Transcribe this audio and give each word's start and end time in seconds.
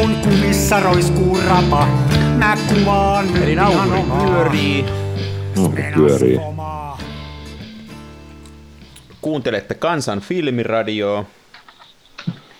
kun 0.00 0.16
kumissa 0.16 0.80
roiskuu 0.80 1.38
rapa. 1.48 1.86
Mä 2.36 2.56
kuvaan 2.68 3.26
nyt 3.32 3.42
Eli 3.42 3.54
nauri 3.54 3.98
omaa 4.00 4.26
pyörii. 4.26 4.84
No, 5.56 5.72
pyörii. 5.94 6.36
omaa. 6.36 6.98
Kuuntelette 9.20 9.74
Kansan 9.74 10.20
filmiradioa. 10.20 11.24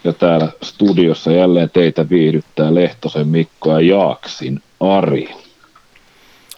Ja 0.04 0.12
täällä 0.12 0.48
studiossa 0.62 1.32
jälleen 1.32 1.70
teitä 1.70 2.08
viihdyttää 2.08 2.74
Lehtosen 2.74 3.28
Mikko 3.28 3.78
ja 3.78 3.80
Jaaksin 3.80 4.62
Ari. 4.80 5.28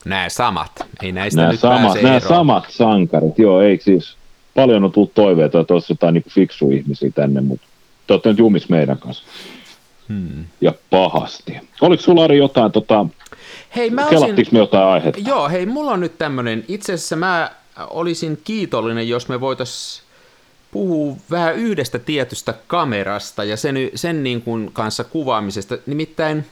Nämä 0.05 0.29
samat. 0.29 0.73
Ei 1.03 1.13
näistä 1.13 1.41
Nämä, 1.41 1.51
nyt 1.53 1.61
sama, 1.61 1.75
pääse 1.87 2.03
nämä 2.03 2.17
eroon. 2.17 2.29
samat 2.29 2.65
sankarit, 2.71 3.39
joo, 3.39 3.61
ei 3.61 3.79
siis, 3.83 4.17
paljon 4.55 4.85
on 4.85 4.93
tullut 4.93 5.15
toiveita, 5.15 5.61
että 5.61 5.75
olisi 5.75 5.93
jotain 5.93 6.15
niin 6.15 6.25
fiksu 6.29 6.71
ihmisiä 6.71 7.11
tänne, 7.15 7.41
mutta 7.41 7.67
te 8.07 8.13
olette 8.13 8.29
nyt 8.29 8.39
jumis 8.39 8.69
meidän 8.69 8.99
kanssa. 8.99 9.25
Hmm. 10.09 10.45
Ja 10.61 10.75
pahasti. 10.91 11.57
Oliko 11.81 12.03
sulla 12.03 12.25
Ari 12.25 12.39
jotain, 12.39 12.73
tota, 12.73 13.07
Hei, 13.77 13.91
mä 13.91 14.07
olisin... 14.07 14.47
me 14.53 14.59
jotain 14.59 14.85
aihetta? 14.85 15.21
Joo, 15.27 15.49
hei, 15.49 15.67
mulla 15.67 15.91
on 15.91 16.01
nyt 16.01 16.19
tämmönen, 16.19 16.65
itse 16.69 16.93
asiassa 16.93 17.17
mä 17.17 17.51
olisin 17.91 18.41
kiitollinen, 18.45 19.09
jos 19.09 19.29
me 19.29 19.41
voitais 19.41 20.03
puhua 20.71 21.17
vähän 21.31 21.57
yhdestä 21.57 21.99
tietystä 21.99 22.55
kamerasta 22.67 23.45
ja 23.45 23.57
sen, 23.57 23.77
sen 23.95 24.23
niin 24.23 24.43
kuin 24.43 24.71
kanssa 24.73 25.05
kuvaamisesta. 25.05 25.79
Nimittäin 25.87 26.47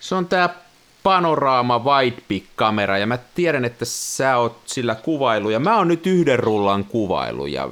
se 0.00 0.14
on 0.14 0.26
tää 0.26 0.54
Panorama 1.02 1.78
Widepick-kamera 1.78 2.98
ja 2.98 3.06
mä 3.06 3.18
tiedän, 3.34 3.64
että 3.64 3.84
sä 3.84 4.36
oot 4.36 4.58
sillä 4.66 4.94
kuvailu 4.94 5.50
ja 5.50 5.60
mä 5.60 5.76
oon 5.76 5.88
nyt 5.88 6.06
yhden 6.06 6.38
rullan 6.38 6.84
kuvailu 6.84 7.46
ja 7.46 7.68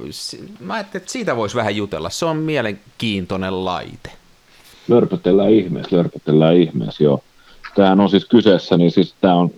mä 0.59 0.73
ajattelin, 0.73 1.01
että 1.01 1.11
siitä 1.11 1.35
voisi 1.35 1.55
vähän 1.55 1.75
jutella. 1.75 2.09
Se 2.09 2.25
on 2.25 2.37
mielenkiintoinen 2.37 3.65
laite. 3.65 4.11
Lörpötellään 4.87 5.51
ihmeessä, 5.51 5.95
lörpötellään 5.95 6.55
ihmeessä, 6.55 7.03
joo. 7.03 7.23
Tämähän 7.75 7.99
on 7.99 8.09
siis 8.09 8.25
kyseessä, 8.25 8.77
niin 8.77 8.91
siis 8.91 9.15
tämä 9.21 9.35
on, 9.35 9.51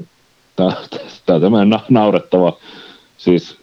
tää 0.55 0.67
on 1.35 1.41
tämmöinen 1.41 1.69
na- 1.69 1.85
naurettava, 1.89 2.57
siis 3.17 3.57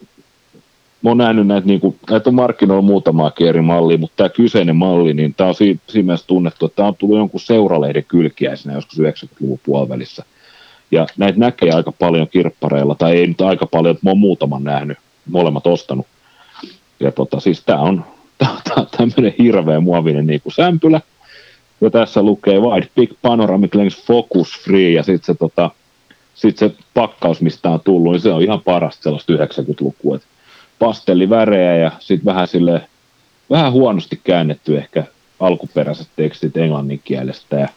mä 1.03 1.11
oon 1.11 1.19
nähnyt 1.19 1.47
näitä, 1.47 1.67
niin 1.67 1.81
kuin, 1.81 1.99
näitä 2.11 2.31
on 2.31 2.35
markkinoilla 2.35 2.83
muutamaakin 2.83 3.49
eri 3.49 3.61
mallia, 3.61 3.99
mutta 3.99 4.17
tämä 4.17 4.29
kyseinen 4.29 4.77
malli, 4.77 5.15
niin 5.15 5.35
tämä 5.35 5.49
on 5.49 5.55
siinä, 5.55 5.81
siinä 5.87 6.07
mielessä 6.07 6.27
tunnettu, 6.27 6.67
että 6.67 6.77
tämä 6.77 6.89
on 6.89 6.97
tullut 6.97 7.19
jonkun 7.19 7.41
seuralehden 7.41 8.05
kylkiäisenä 8.05 8.75
joskus 8.75 8.99
90-luvun 8.99 9.61
puolivälissä. 9.65 10.25
Ja 10.91 11.07
näitä 11.17 11.39
näkee 11.39 11.71
aika 11.71 11.93
paljon 11.93 12.29
kirppareilla, 12.29 12.95
tai 12.95 13.17
ei 13.17 13.27
nyt 13.27 13.41
aika 13.41 13.67
paljon, 13.67 13.95
että 13.95 14.07
mä 14.07 14.11
oon 14.11 14.19
muutaman 14.19 14.65
nähnyt, 14.65 14.99
molemmat 15.31 15.67
ostanut. 15.67 16.07
Ja 17.01 17.13
tota, 17.13 17.41
siis 17.41 17.63
tämä 17.65 17.81
on, 17.81 18.05
tää 18.39 18.51
on 18.77 18.87
tämmöinen 18.97 19.35
hirveä 19.39 19.81
muovinen 19.81 20.27
niin 20.27 20.41
kuin 20.41 20.53
sämpylä, 20.53 21.01
ja 21.81 21.91
tässä 21.91 22.23
lukee 22.23 22.61
Wide 22.61 22.89
Big 22.95 23.11
Panoramic 23.23 23.75
Lens 23.75 24.05
Focus 24.07 24.49
Free, 24.65 24.91
ja 24.91 25.03
sitten 25.03 25.27
se, 25.27 25.35
tota, 25.35 25.71
sit 26.35 26.59
se 26.59 26.71
pakkaus, 26.95 27.41
mistä 27.41 27.71
on 27.71 27.81
tullut, 27.85 28.13
niin 28.13 28.21
se 28.21 28.33
on 28.33 28.43
ihan 28.43 28.61
parasta 28.65 29.03
sellaista 29.03 29.33
90-lukua. 29.33 30.17
Et 30.17 30.23
pastellivärejä 30.79 31.77
ja 31.77 31.91
sitten 31.99 32.25
vähän 32.25 32.49
sille 32.49 32.89
vähän 33.51 33.73
huonosti 33.73 34.21
käännetty 34.25 34.79
ehkä 34.79 35.05
alkuperäiset 35.41 36.09
tekstit 36.17 36.57
englannin 36.57 37.01
kielestä 37.05 37.57
ja 37.57 37.69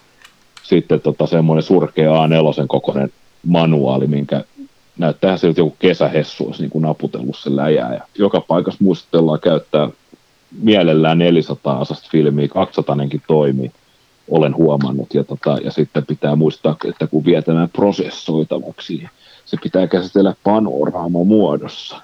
sitten 0.64 1.02
tota 1.02 1.28
semmoinen 1.28 1.64
surkea 1.64 2.12
A4 2.12 2.66
kokoinen 2.68 3.10
manuaali, 3.46 4.08
minkä 4.08 4.44
näyttää 4.98 5.38
siltä 5.38 5.62
joku 5.62 5.76
kesähessu 5.80 6.46
olisi 6.46 6.62
niin 6.62 6.70
kuin 6.70 6.82
naputellut 6.82 7.38
sen 7.38 7.56
läjää. 7.56 7.94
Ja 7.94 8.02
joka 8.18 8.42
paikassa 8.42 8.84
muistellaan 8.84 9.40
käyttää 9.40 9.90
mielellään 10.62 11.18
400 11.18 11.80
asasta 11.80 12.10
filmiä, 12.12 12.48
200 12.48 12.98
toimii, 13.28 13.72
olen 14.30 14.56
huomannut. 14.56 15.14
Ja, 15.14 15.24
tota, 15.24 15.58
ja 15.64 15.72
sitten 15.72 16.06
pitää 16.06 16.36
muistaa, 16.36 16.76
että 16.86 17.08
kun 17.08 17.26
vie 17.26 17.42
tämän 17.42 17.70
prosessoitavaksi, 17.70 18.96
niin 18.96 19.10
se 19.46 19.58
pitää 19.64 19.88
käsitellä 19.88 20.36
panoraama 20.44 21.24
muodossa. 21.24 22.02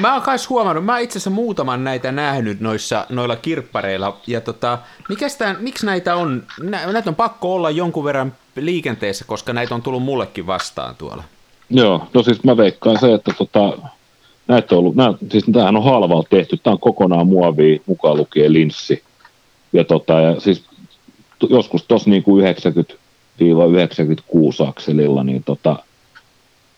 Mä 0.00 0.12
oon 0.12 0.22
kais 0.22 0.50
huomannut, 0.50 0.84
mä 0.84 0.92
oon 0.92 1.00
itse 1.00 1.18
asiassa 1.18 1.30
muutaman 1.30 1.84
näitä 1.84 2.12
nähnyt 2.12 2.60
noissa, 2.60 3.06
noilla 3.08 3.36
kirppareilla, 3.36 4.16
ja 4.26 4.40
tota, 4.40 4.78
tää, 5.38 5.56
miksi 5.60 5.86
näitä 5.86 6.16
on, 6.16 6.42
nä, 6.62 6.92
näitä 6.92 7.10
on 7.10 7.16
pakko 7.16 7.54
olla 7.54 7.70
jonkun 7.70 8.04
verran 8.04 8.32
liikenteessä, 8.56 9.24
koska 9.24 9.52
näitä 9.52 9.74
on 9.74 9.82
tullut 9.82 10.02
mullekin 10.02 10.46
vastaan 10.46 10.94
tuolla. 10.96 11.24
Joo, 11.70 12.08
no 12.14 12.22
siis 12.22 12.44
mä 12.44 12.56
veikkaan 12.56 13.00
se, 13.00 13.14
että 13.14 13.32
tota, 13.38 13.78
näitä 14.48 14.74
on 14.74 14.78
ollut, 14.78 14.94
nää, 14.94 15.14
siis 15.30 15.44
tämähän 15.52 15.76
on 15.76 15.84
halvalla 15.84 16.24
tehty, 16.30 16.56
tämä 16.56 16.72
on 16.72 16.80
kokonaan 16.80 17.26
muovia, 17.26 17.80
mukaan 17.86 18.16
lukien 18.16 18.52
linssi. 18.52 19.02
Ja, 19.72 19.84
tota, 19.84 20.20
ja 20.20 20.40
siis 20.40 20.64
joskus 21.50 21.82
tuossa 21.82 22.10
niin 22.10 22.24
90-96 22.26 22.28
akselilla, 24.68 25.24
niin 25.24 25.44
tota, 25.44 25.76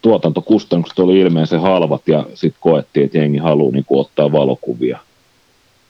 tuotantokustannukset 0.03 0.99
oli 0.99 1.21
ilmeisen 1.21 1.61
halvat 1.61 2.09
ja 2.09 2.27
sitten 2.35 2.61
koettiin, 2.61 3.07
että 3.07 3.19
jengi 3.19 3.39
haluaa 3.39 3.73
niin 3.73 3.85
kuin, 3.85 4.01
ottaa 4.01 4.33
valokuvia. 4.33 4.99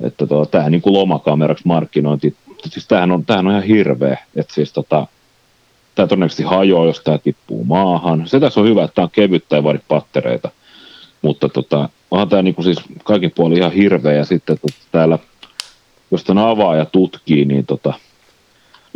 Että 0.00 0.26
tota, 0.26 0.50
tähän 0.50 0.72
niin 0.72 0.82
kuin 0.82 0.92
lomakameraksi 0.92 1.66
markkinointi, 1.66 2.36
siis 2.64 2.88
tämähän 2.88 3.10
on, 3.10 3.26
tämähän 3.26 3.46
on 3.46 3.52
ihan 3.52 3.62
hirveä, 3.62 4.18
että 4.36 4.54
siis 4.54 4.72
tota, 4.72 5.06
tämä 5.94 6.06
todennäköisesti 6.06 6.42
hajoaa, 6.42 6.86
jos 6.86 7.00
tämä 7.00 7.18
tippuu 7.18 7.64
maahan. 7.64 8.28
Se 8.28 8.40
tässä 8.40 8.60
on 8.60 8.66
hyvä, 8.66 8.84
että 8.84 8.94
tämä 8.94 9.04
on 9.04 9.10
kevyttä 9.10 9.56
ja 9.56 9.62
pattereita, 9.88 10.50
mutta 11.22 11.48
tota, 11.48 11.88
onhan 12.10 12.28
tämä 12.28 12.42
niinku 12.42 12.62
siis 12.62 12.78
kaikin 13.04 13.32
puolin 13.34 13.58
ihan 13.58 13.72
hirveä 13.72 14.12
ja 14.12 14.24
sitten 14.24 14.58
tota, 14.60 14.74
täällä, 14.92 15.18
jos 16.10 16.24
tämän 16.24 16.46
avaa 16.46 16.76
ja 16.76 16.84
tutkii, 16.84 17.44
niin 17.44 17.66
tota, 17.66 17.94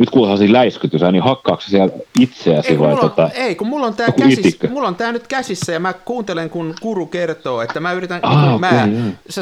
nyt 0.01 0.09
kuullaan 0.09 0.37
siinä 0.37 0.53
läiskytys, 0.53 1.01
niin 1.11 1.23
hakkaako 1.23 1.61
siellä 1.61 1.93
itseäsi 2.19 2.67
Ei 2.69 2.79
vai 2.79 2.87
mulla 2.87 3.01
tota, 3.01 3.29
ei, 3.33 3.55
kun 3.55 3.67
mulla 3.67 3.87
on 3.87 3.95
tää 3.95 4.05
joku 4.07 4.21
käsis, 4.21 4.57
mulla 4.69 4.87
on 4.87 4.95
tää 4.95 5.11
nyt 5.11 5.27
käsissä 5.27 5.71
ja 5.71 5.79
mä 5.79 5.93
kuuntelen, 5.93 6.49
kun 6.49 6.73
Kuru 6.81 7.05
kertoo, 7.05 7.61
että 7.61 7.79
mä 7.79 7.91
yritän, 7.93 8.19
Ah, 8.23 8.43
kun 8.43 8.53
okei, 8.53 8.59
mä, 8.59 8.87
joo. 8.87 9.11
sä, 9.29 9.41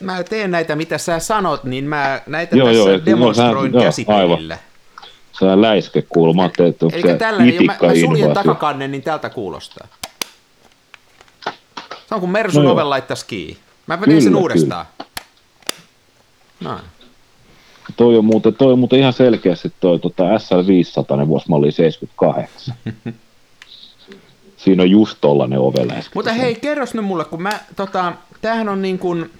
mä 0.00 0.22
teen 0.24 0.50
näitä, 0.50 0.76
mitä 0.76 0.98
sä 0.98 1.18
sanot, 1.18 1.64
niin 1.64 1.84
mä 1.84 2.20
näitä 2.26 2.56
Joo, 2.56 2.68
tässä 2.68 2.90
joo, 2.90 3.00
demonstroin 3.06 3.72
sä- 3.72 3.78
käsipelillä. 3.80 4.58
se 5.32 5.44
on 5.44 5.62
läiske 5.62 6.02
kuuluu, 6.08 6.34
mä 6.34 6.42
ajattelin, 6.42 6.70
että 6.70 6.86
Eli 6.92 7.18
tällainen, 7.18 7.54
ja 7.54 7.60
mä, 7.60 7.76
mä 7.82 7.94
suljen 8.00 8.32
takakannen, 8.34 8.90
niin 8.90 9.02
tältä 9.02 9.30
kuulostaa. 9.30 9.86
Se 12.08 12.14
on 12.14 12.20
kuin 12.20 12.30
Mersun 12.30 12.64
No 12.64 12.70
oven 12.72 12.90
laittaisi 12.90 13.26
kiinni. 13.26 13.56
Mä 13.86 13.96
teen 13.96 14.04
Kyllä, 14.04 14.20
sen 14.20 14.28
kyllä. 14.28 14.40
uudestaan. 14.40 14.86
Noin. 16.60 16.80
Toi 17.96 18.16
on 18.16 18.24
muuten, 18.24 18.54
toi 18.54 18.72
on 18.72 18.78
muuten 18.78 18.98
ihan 18.98 19.12
selkeästi 19.12 19.72
toi 19.80 19.98
tota 19.98 20.22
SL500 20.22 21.28
vuosimalli 21.28 21.72
78. 21.72 22.74
Siinä 24.56 24.82
on 24.82 24.90
just 24.90 25.18
tollanen 25.20 25.58
oveläisky. 25.58 26.10
Mutta 26.14 26.32
hei, 26.32 26.54
kerros 26.54 26.94
nyt 26.94 27.04
mulle, 27.04 27.24
kun 27.24 27.42
mä, 27.42 27.60
tota, 27.76 28.12
tämähän 28.40 28.68
on 28.68 28.82
niin 28.82 28.98
kuin, 28.98 29.30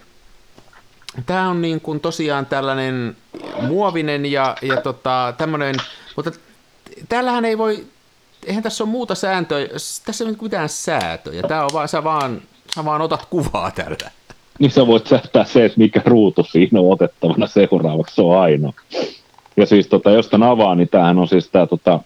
tää 1.27 1.49
on 1.49 1.63
niin 1.63 1.81
kuin 1.81 2.01
tosiaan 2.01 2.47
tällainen 2.47 3.17
muovinen 3.61 4.27
ja, 4.27 4.57
ja 4.63 4.81
tota, 4.81 5.35
tämmönen, 5.39 5.75
mutta 6.17 6.31
täällähän 7.09 7.45
ei 7.45 7.59
voi, 7.59 7.87
eihän 8.47 8.63
tässä 8.63 8.85
ole 8.85 8.91
muuta 8.91 9.15
sääntöä, 9.15 9.67
tässä 10.05 10.25
ei 10.25 10.31
ole 10.31 10.37
mitään 10.41 10.69
säätöjä, 10.69 11.43
tää 11.43 11.65
on 11.65 11.71
vaan, 11.73 11.89
sä 11.89 12.05
vaan, 12.05 12.43
sä 12.75 12.85
vaan 12.85 13.03
otat 13.03 13.27
kuvaa 13.27 13.71
tällä. 13.71 14.11
Niin 14.59 14.71
sä 14.71 14.87
voit 14.87 15.07
säätää 15.07 15.45
se, 15.45 15.65
että 15.65 15.79
mikä 15.79 16.03
ruutu 16.05 16.45
siinä 16.45 16.81
on 16.81 16.93
otettavana 16.93 17.47
seuraavaksi, 17.47 18.15
se 18.15 18.23
on 18.23 18.41
ainoa. 18.41 18.73
Ja 19.57 19.67
siis 19.67 19.87
tota, 19.87 20.11
jos 20.11 20.29
tämän 20.29 20.49
avaa, 20.49 20.75
niin 20.75 20.89
tämähän 20.89 21.19
on 21.19 21.29
siis 21.29 21.49
tämä 21.49 21.67
tota, 21.67 22.01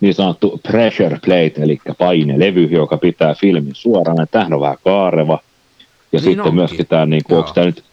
niin 0.00 0.14
sanottu 0.14 0.60
pressure 0.62 1.18
plate, 1.24 1.52
eli 1.56 1.78
painelevy, 1.98 2.64
joka 2.64 2.96
pitää 2.96 3.34
filmin 3.34 3.74
suoraan. 3.74 4.18
Ja 4.18 4.26
tämähän 4.26 4.52
on 4.52 4.60
vähän 4.60 4.76
kaareva. 4.84 5.32
Ja 5.32 5.40
Niin 6.12 6.22
sitten 6.22 6.40
onkin. 6.40 6.54
myöskin 6.54 6.86
tämä, 6.86 7.06
niin 7.06 7.22
kuin, 7.24 7.38
onko, 7.38 7.50
tämä 7.54 7.66
nyt, 7.66 7.84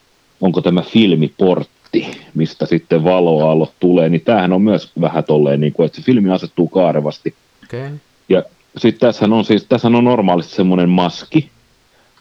onko 0.41 0.61
tämä 0.61 0.81
filmiportti, 0.81 2.07
mistä 2.33 2.65
sitten 2.65 3.03
valoaallot 3.03 3.73
tulee, 3.79 4.09
niin 4.09 4.21
tämähän 4.21 4.53
on 4.53 4.61
myös 4.61 4.91
vähän 5.01 5.23
tolleen, 5.23 5.61
niin 5.61 5.73
kuin, 5.73 5.85
että 5.85 5.95
se 5.95 6.01
filmi 6.01 6.31
asettuu 6.31 6.67
kaarevasti. 6.67 7.33
Okay. 7.63 7.89
Ja 8.29 8.43
sitten 8.77 8.99
tässä 8.99 9.25
on 9.25 9.45
siis, 9.45 9.65
tässä 9.69 9.87
on 9.87 10.03
normaalisti 10.03 10.55
semmoinen 10.55 10.89
maski, 10.89 11.49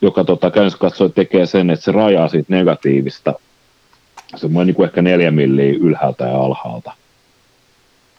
joka 0.02 0.24
tota, 0.24 0.50
käytännössä 0.50 0.78
katsoen 0.78 1.12
tekee 1.12 1.46
sen, 1.46 1.70
että 1.70 1.84
se 1.84 1.92
rajaa 1.92 2.28
siitä 2.28 2.54
negatiivista 2.54 3.34
semmoinen 4.36 4.66
niin 4.66 4.74
kuin 4.74 4.86
ehkä 4.86 5.02
neljä 5.02 5.30
milliä 5.30 5.72
ylhäältä 5.80 6.24
ja 6.24 6.40
alhaalta, 6.40 6.92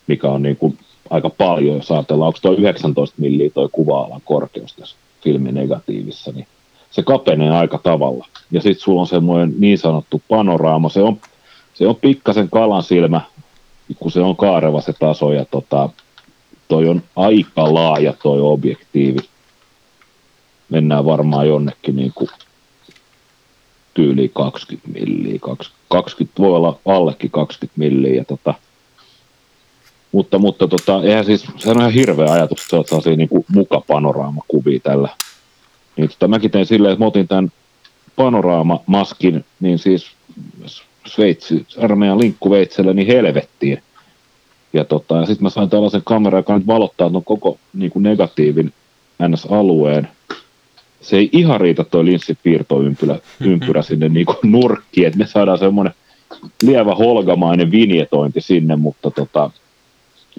mikä 0.07 0.27
on 0.27 0.41
niin 0.41 0.57
kuin 0.57 0.77
aika 1.09 1.29
paljon, 1.29 1.75
jos 1.75 1.91
ajatellaan, 1.91 2.27
onko 2.27 2.39
tuo 2.41 2.51
19 2.51 3.15
milliä 3.21 3.49
toi 3.49 3.69
kuva-alan 3.71 4.21
korkeus 4.25 4.73
tässä 4.73 4.95
filmin 5.23 5.55
negatiivissa, 5.55 6.31
niin 6.31 6.47
se 6.91 7.03
kapenee 7.03 7.49
aika 7.49 7.77
tavalla. 7.77 8.27
Ja 8.51 8.61
sitten 8.61 8.83
sulla 8.83 9.01
on 9.01 9.07
semmoinen 9.07 9.53
niin 9.59 9.77
sanottu 9.77 10.21
panoraama, 10.27 10.89
se 10.89 11.01
on, 11.01 11.17
se 11.73 11.87
on 11.87 11.95
pikkasen 11.95 12.49
kalan 12.49 12.83
silmä, 12.83 13.21
kun 13.99 14.11
se 14.11 14.19
on 14.21 14.35
kaareva 14.35 14.81
se 14.81 14.93
taso, 14.93 15.33
ja 15.33 15.45
tota, 15.45 15.89
toi 16.67 16.87
on 16.87 17.01
aika 17.15 17.73
laaja 17.73 18.13
toi 18.23 18.41
objektiivi. 18.41 19.19
Mennään 20.73 21.05
varmaan 21.05 21.47
jonnekin 21.47 21.95
niin 21.95 22.11
kuin 22.15 22.29
tyyliin 23.93 24.31
20 24.33 24.89
milliä, 24.99 25.39
20, 25.39 25.85
20, 25.89 26.41
voi 26.41 26.55
olla 26.55 26.79
allekin 26.85 27.31
20 27.31 27.79
milliä. 27.79 28.13
Ja 28.15 28.25
tota, 28.25 28.53
Mutta, 30.11 30.39
mutta 30.39 30.67
tota, 30.67 31.03
eihän 31.03 31.25
siis, 31.25 31.45
se 31.57 31.69
on 31.69 31.79
ihan 31.79 31.93
hirveä 31.93 32.33
ajatus, 32.33 32.63
että 32.63 32.75
olet 32.75 32.87
sellaisia 32.87 33.15
niin 33.15 33.29
mukapanoraamakuvia 33.47 34.79
tällä. 34.79 35.09
Niin 35.97 36.09
tota, 36.09 36.27
mäkin 36.27 36.51
tein 36.51 36.65
silleen, 36.65 36.93
että 36.93 37.03
mä 37.03 37.07
otin 37.07 37.27
tämän 37.27 37.51
panoraamaskin, 38.15 39.45
niin 39.59 39.79
siis 39.79 40.07
Sveitsi, 41.07 41.65
armeijan 41.77 42.19
linkkuveitsellä, 42.19 42.93
niin 42.93 43.07
helvettiin. 43.07 43.83
Ja, 44.73 44.83
tota, 44.83 45.15
ja 45.15 45.25
sitten 45.25 45.43
mä 45.43 45.49
sain 45.49 45.69
tällaisen 45.69 46.01
kameran, 46.05 46.39
joka 46.39 46.57
nyt 46.57 46.67
valottaa 46.67 47.09
no 47.09 47.21
koko 47.21 47.57
niin 47.73 47.91
kuin 47.91 48.03
negatiivin 48.03 48.73
NS-alueen. 49.27 50.07
Se 51.03 51.17
ei 51.17 51.29
ihan 51.31 51.61
riitä 51.61 51.83
toi 51.83 52.05
linssipiirtoympyrä 52.05 53.19
ympyrä 53.39 53.81
sinne 53.81 54.09
niin 54.09 54.25
kuin 54.25 54.37
nurkkiin, 54.43 55.07
että 55.07 55.19
me 55.19 55.27
saadaan 55.27 55.57
semmoinen 55.57 55.93
lievä 56.61 56.95
holgamainen 56.95 57.71
vinjetointi 57.71 58.41
sinne, 58.41 58.75
mutta 58.75 59.11
tota, 59.11 59.51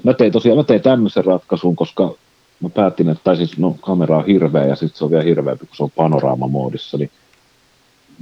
mä 0.02 0.12
tein 0.12 0.32
tosiaan, 0.32 0.58
mä 0.58 0.64
tein 0.64 0.82
tämmöisen 0.82 1.24
ratkaisun, 1.24 1.76
koska 1.76 2.14
mä 2.60 2.68
päätin, 2.68 3.08
että 3.08 3.24
tai 3.24 3.36
siis 3.36 3.58
no, 3.58 3.76
kamera 3.80 4.16
on 4.18 4.26
hirveä 4.26 4.64
ja 4.64 4.76
sitten 4.76 4.98
se 4.98 5.04
on 5.04 5.10
vielä 5.10 5.24
hirveämpi, 5.24 5.66
kun 5.66 5.76
se 5.76 5.82
on 5.82 5.90
panoraamamoodissa, 5.90 6.98
niin 6.98 7.10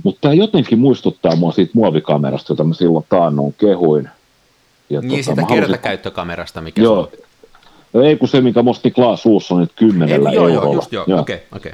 mutta 0.04 0.20
tämä 0.20 0.34
jotenkin 0.34 0.78
muistuttaa 0.78 1.36
mua 1.36 1.52
siitä 1.52 1.70
muovikamerasta, 1.74 2.52
jota 2.52 2.64
mä 2.64 2.74
silloin 2.74 3.04
taannoin 3.08 3.54
kehuin. 3.58 4.08
Ja 4.90 5.00
niin 5.00 5.24
tota, 5.24 5.24
siitä 5.24 5.54
kertakäyttökamerasta, 5.54 6.60
mikä 6.60 6.82
joo, 6.82 7.10
se 7.12 7.18
on. 7.94 8.04
Ei 8.04 8.16
kun 8.16 8.28
se, 8.28 8.40
mikä 8.40 8.62
musti 8.62 8.90
Klaas 8.90 9.22
suussa 9.22 9.58
nyt 9.58 9.72
kymmenellä 9.76 10.30
Ei, 10.30 10.34
joo, 10.34 10.48
eurolla. 10.48 10.64
Joo, 10.64 10.74
just 10.74 10.92
joo, 10.92 11.04
okei, 11.04 11.18
okei. 11.20 11.36
Okay, 11.36 11.58
okay. 11.58 11.72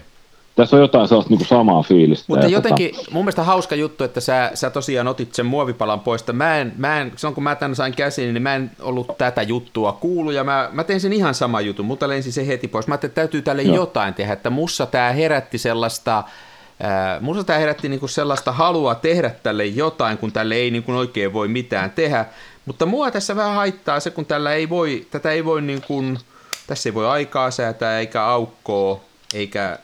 Tässä 0.58 0.76
on 0.76 0.82
jotain 0.82 1.08
sellaista 1.08 1.30
niin 1.30 1.38
kuin 1.38 1.48
samaa 1.48 1.82
fiilistä. 1.82 2.24
Mutta 2.28 2.46
tota- 2.46 2.50
jotenkin 2.50 2.94
tota... 2.94 3.10
mun 3.10 3.24
mielestä 3.24 3.42
hauska 3.42 3.74
juttu, 3.74 4.04
että 4.04 4.20
sä, 4.20 4.50
sä 4.54 4.70
tosiaan 4.70 5.08
otit 5.08 5.34
sen 5.34 5.46
muovipalan 5.46 6.00
pois. 6.00 6.26
Mä 6.32 6.58
en, 6.58 6.72
mä 6.76 7.00
en, 7.00 7.12
silloin 7.16 7.34
kun 7.34 7.44
mä 7.44 7.54
tämän 7.54 7.76
sain 7.76 7.94
käsiin, 7.94 8.34
niin 8.34 8.42
mä 8.42 8.54
en 8.54 8.70
ollut 8.80 9.18
tätä 9.18 9.42
juttua 9.42 9.92
kuullut 9.92 10.34
ja 10.34 10.44
mä, 10.44 10.68
mä 10.72 10.84
tein 10.84 11.00
sen 11.00 11.12
ihan 11.12 11.34
sama 11.34 11.60
jutun, 11.60 11.86
mutta 11.86 12.08
lensin 12.08 12.32
se 12.32 12.46
heti 12.46 12.68
pois. 12.68 12.86
Mä 12.86 12.92
ajattelin, 12.92 13.10
että 13.10 13.20
täytyy 13.20 13.42
tälle 13.42 13.62
Joo. 13.62 13.74
jotain 13.74 14.14
tehdä, 14.14 14.32
että 14.32 14.50
mussa 14.50 14.86
tämä 14.86 15.12
herätti 15.12 15.58
sellaista, 15.58 16.18
äh, 16.18 17.20
musta 17.20 17.44
tämä 17.44 17.58
herätti 17.58 17.88
niinku 17.88 18.08
sellaista 18.08 18.52
halua 18.52 18.94
tehdä 18.94 19.30
tälle 19.30 19.66
jotain, 19.66 20.18
kun 20.18 20.32
tälle 20.32 20.54
ei 20.54 20.70
niinku 20.70 20.92
oikein 20.92 21.32
voi 21.32 21.48
mitään 21.48 21.90
tehdä. 21.90 22.26
Mutta 22.66 22.86
mua 22.86 23.10
tässä 23.10 23.36
vähän 23.36 23.54
haittaa 23.54 24.00
se, 24.00 24.10
kun 24.10 24.26
tällä 24.26 24.52
ei 24.52 24.68
voi, 24.68 25.06
tätä 25.10 25.30
ei 25.30 25.44
voi 25.44 25.62
niin 25.62 25.82
kuin, 25.86 26.18
tässä 26.66 26.88
ei 26.88 26.94
voi 26.94 27.06
aikaa 27.06 27.50
säätää 27.50 27.98
eikä 27.98 28.24
aukkoa 28.24 29.07
eikä, 29.34 29.78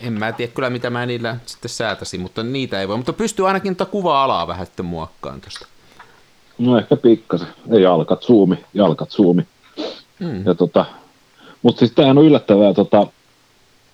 en 0.00 0.12
mä 0.12 0.32
tiedä 0.32 0.52
kyllä 0.52 0.70
mitä 0.70 0.90
mä 0.90 1.06
niillä 1.06 1.36
sitten 1.46 1.68
säätäisin, 1.68 2.20
mutta 2.20 2.42
niitä 2.42 2.80
ei 2.80 2.88
voi. 2.88 2.96
Mutta 2.96 3.12
pystyy 3.12 3.46
ainakin 3.46 3.76
tuota 3.76 3.90
kuva-alaa 3.90 4.46
vähän 4.46 4.66
sitten 4.66 4.86
muokkaan 4.86 5.40
tuosta. 5.40 5.66
No 6.58 6.78
ehkä 6.78 6.96
pikkasen. 6.96 7.48
Ei 7.72 7.82
jalkat 7.82 8.22
suumi, 8.22 8.64
jalkat 8.74 9.10
suumi. 9.10 9.46
Hmm. 10.20 10.46
Ja 10.46 10.54
tota, 10.54 10.86
mutta 11.62 11.78
siis 11.78 11.92
tämähän 11.92 12.18
on 12.18 12.24
yllättävää, 12.24 12.74
tota, 12.74 13.06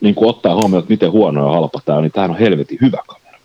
niin 0.00 0.14
kuin 0.14 0.28
ottaa 0.28 0.54
huomioon, 0.54 0.82
että 0.82 0.92
miten 0.92 1.12
huono 1.12 1.46
ja 1.46 1.52
halpa 1.52 1.80
tämä 1.84 1.98
on, 1.98 2.02
niin 2.04 2.12
tämähän 2.12 2.30
on 2.30 2.38
helvetin 2.38 2.78
hyvä 2.80 2.98
kamera. 3.06 3.38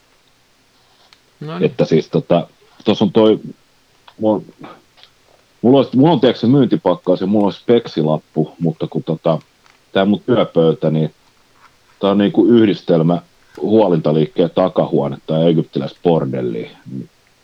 No 1.40 1.60
niin. 1.60 1.66
Että 1.66 1.86
siis 1.86 2.10
tota, 2.10 2.48
tuossa 2.86 3.06
on 3.06 3.12
toi, 3.12 3.40
mulla 4.20 4.42
mulla 5.66 5.80
on, 5.80 5.86
mulla 5.96 6.14
on 6.14 6.20
tiedätkö, 6.20 6.48
myyntipakkaus 6.48 7.22
ja 7.22 7.28
mulla 7.28 7.46
on 7.46 7.54
speksilappu, 7.54 8.56
mutta 8.60 8.88
kun 8.88 9.04
tota, 9.04 9.40
tämä 9.96 10.06
mun 10.06 10.22
työpöytä, 10.26 10.90
niin 10.90 11.14
tämä 12.00 12.12
on 12.12 12.18
niin 12.18 12.32
kuin 12.32 12.50
yhdistelmä 12.50 13.22
huolintaliikkeen 13.62 14.50
takahuonetta 14.56 15.34
ja 15.34 15.48
egyptiläisbordelliin. 15.48 16.72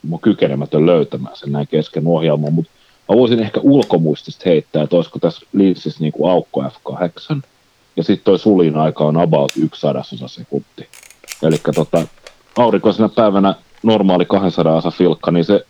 Mä 0.03 0.11
oon 0.11 0.19
kykenemätön 0.19 0.85
löytämään 0.85 1.35
sen 1.35 1.51
näin 1.51 1.67
kesken 1.67 2.07
ohjelman, 2.07 2.53
mutta 2.53 2.71
mä 3.09 3.15
voisin 3.15 3.39
ehkä 3.39 3.59
ulkomuistista 3.63 4.43
heittää, 4.45 4.83
että 4.83 4.95
olisiko 4.95 5.19
tässä 5.19 5.45
linssissä 5.53 5.99
niin 5.99 6.11
kuin 6.11 6.31
aukko 6.31 6.63
F8, 6.63 7.41
ja 7.97 8.03
sitten 8.03 8.25
toi 8.25 8.39
sulin 8.39 8.77
aika 8.77 9.03
on 9.03 9.17
about 9.17 9.51
yksi 9.57 9.81
sadasosa 9.81 10.27
sekunti. 10.27 10.87
Eli 11.43 11.57
tota, 11.75 12.07
aurinkoisena 12.57 13.09
päivänä 13.09 13.55
normaali 13.83 14.25
200 14.25 14.77
asa 14.77 14.91
filkka, 14.91 15.31
niin 15.31 15.45
se 15.45 15.65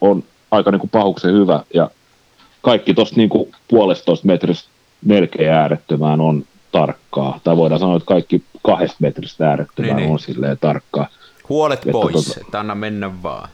on 0.00 0.24
aika 0.50 0.70
niin 0.70 0.80
kuin 0.80 0.90
pahuksen 0.90 1.32
hyvä, 1.32 1.62
ja 1.74 1.90
kaikki 2.62 2.94
tuosta 2.94 3.16
niin 3.16 3.30
puolestoista 3.68 4.26
metristä 4.26 4.75
melkein 5.04 5.50
äärettömään 5.50 6.20
on 6.20 6.44
tarkkaa. 6.72 7.40
Tai 7.44 7.56
voidaan 7.56 7.80
sanoa, 7.80 7.96
että 7.96 8.06
kaikki 8.06 8.42
kahdesta 8.62 8.96
metristä 9.00 9.48
äärettömään 9.48 9.96
niin, 9.96 10.02
niin. 10.02 10.12
on 10.12 10.18
silleen 10.18 10.58
tarkkaa. 10.60 11.08
Huolet 11.48 11.78
että 11.78 11.92
pois, 11.92 12.12
tota, 12.12 12.40
että 12.40 12.60
anna 12.60 12.74
mennä 12.74 13.22
vaan. 13.22 13.48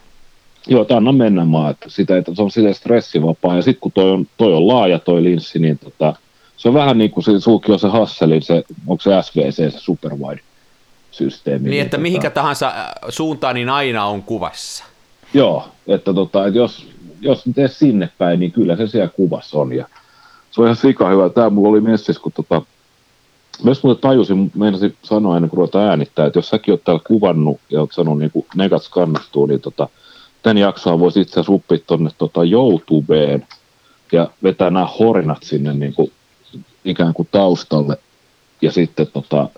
Joo, 0.67 0.81
että 0.81 0.97
anna 0.97 1.11
mennä 1.11 1.51
vaan, 1.51 1.71
että, 1.71 1.89
sitä, 1.89 2.17
että 2.17 2.35
se 2.35 2.41
on 2.41 2.51
silleen 2.51 2.75
stressivapaa. 2.75 3.55
Ja 3.55 3.61
sitten 3.61 3.81
kun 3.81 3.91
toi 3.91 4.11
on, 4.11 4.27
toi 4.37 4.53
on 4.53 4.67
laaja 4.67 4.99
toi 4.99 5.23
linssi, 5.23 5.59
niin 5.59 5.79
tota, 5.79 6.15
se 6.57 6.67
on 6.67 6.73
vähän 6.73 6.97
niin 6.97 7.11
kuin 7.11 7.23
se 7.23 7.39
sulki 7.39 7.71
on 7.71 7.79
se 7.79 7.87
Hasselin, 7.87 8.41
se, 8.41 8.63
onko 8.87 9.01
se 9.01 9.11
SVC, 9.21 9.55
se 9.55 9.79
superwide 9.79 10.41
systeemi. 11.11 11.63
Niin, 11.63 11.71
niin 11.71 11.81
että 11.81 11.97
tota, 11.97 12.01
mihinkä 12.01 12.29
tahansa 12.29 12.67
äh, 12.67 12.85
suuntaan, 13.09 13.55
niin 13.55 13.69
aina 13.69 14.05
on 14.05 14.23
kuvassa. 14.23 14.83
Joo, 15.33 15.67
että, 15.87 16.13
tota, 16.13 16.47
että 16.47 16.59
jos, 16.59 16.87
jos 17.21 17.45
nyt 17.45 17.71
sinne 17.71 18.09
päin, 18.17 18.39
niin 18.39 18.51
kyllä 18.51 18.75
se 18.75 18.87
siellä 18.87 19.09
kuvassa 19.15 19.57
on. 19.57 19.73
Ja 19.73 19.87
se 20.53 20.61
on 20.61 20.67
ihan 20.67 20.75
sika 20.75 21.09
hyvä. 21.09 21.29
Tämä 21.29 21.49
mulla 21.49 21.69
oli 21.69 21.81
messissä, 21.81 22.21
kun 22.21 22.31
tota, 22.31 22.61
myös 23.63 23.83
muuten 23.83 24.01
tajusin, 24.01 24.51
meinasin 24.55 24.95
sanoa 25.03 25.35
ennen 25.35 25.49
kuin 25.49 25.57
ruvetaan 25.57 25.89
äänittää, 25.89 26.25
että 26.25 26.39
jos 26.39 26.49
säkin 26.49 26.71
oot 26.71 26.83
täällä 26.83 27.01
kuvannut 27.07 27.59
ja 27.69 27.79
oot 27.79 27.91
sanonut 27.91 28.19
niin 28.19 28.31
kuin 28.31 28.45
negat 28.55 28.81
kannattuu, 28.91 29.45
niin 29.45 29.61
tota, 29.61 29.89
tämän 30.43 30.57
jaksoa 30.57 30.99
voisi 30.99 31.21
itse 31.21 31.33
asiassa 31.33 31.51
uppia 31.51 31.77
tuonne 31.87 32.09
tota 32.17 32.43
YouTubeen 32.43 33.47
ja 34.11 34.29
vetää 34.43 34.69
nämä 34.69 34.87
horinat 34.99 35.43
sinne 35.43 35.73
niin 35.73 35.93
kuin, 35.93 36.11
ikään 36.85 37.13
kuin 37.13 37.27
taustalle 37.31 37.97
ja 38.61 38.71
sitten 38.71 39.07
tota, 39.07 39.49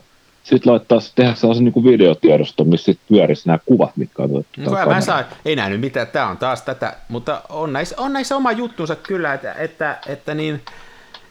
sitten 0.45 0.71
laittaa, 0.71 0.99
tehdä 1.15 1.35
sellaisen 1.35 1.65
niin 1.65 1.73
kuin 1.73 1.85
videotiedoston, 1.85 2.69
missä 2.69 2.85
sitten 2.85 3.05
pyörisi 3.09 3.47
nämä 3.47 3.59
kuvat, 3.65 3.97
mitkä 3.97 4.23
on 4.23 4.31
otettu. 4.31 4.61
No, 4.61 4.71
mä 4.85 5.01
saa, 5.01 5.23
ei 5.45 5.55
nähnyt 5.55 5.79
mitään, 5.79 6.07
tämä 6.07 6.27
on 6.27 6.37
taas 6.37 6.61
tätä, 6.61 6.93
mutta 7.09 7.41
on 7.49 7.73
näissä, 7.73 7.95
on 7.99 8.13
näissä 8.13 8.35
oma 8.35 8.51
juttunsa 8.51 8.95
kyllä, 8.95 9.33
että, 9.33 9.53
että, 9.53 9.97
että 10.07 10.33
niin, 10.33 10.61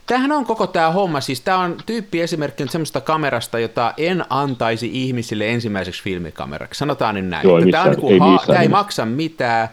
Tämähän 0.07 0.31
on 0.31 0.45
koko 0.45 0.67
tämä 0.67 0.91
homma, 0.91 1.21
siis 1.21 1.41
tämä 1.41 1.59
on 1.59 1.77
tyyppi 1.85 2.21
esimerkki 2.21 2.67
semmoista 2.67 3.01
kamerasta, 3.01 3.59
jota 3.59 3.93
en 3.97 4.25
antaisi 4.29 4.89
ihmisille 4.93 5.49
ensimmäiseksi 5.49 6.03
filmikameraksi. 6.03 6.77
Sanotaan 6.77 7.15
nyt 7.15 7.25
näin. 7.25 7.47
Joo, 7.47 7.61
tämä, 7.71 7.83
on 7.83 7.91
niin 7.91 8.13
ei, 8.13 8.19
ha- 8.19 8.43
tämä 8.47 8.61
ei 8.61 8.67
maksa 8.67 9.05
mitään 9.05 9.69